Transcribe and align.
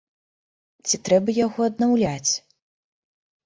Ці 0.87 0.99
трэба 1.09 1.37
яго 1.45 1.59
аднаўляць? 1.69 2.31